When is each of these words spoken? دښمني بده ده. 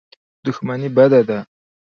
دښمني 0.45 0.87
بده 0.95 1.19
ده. 1.27 1.39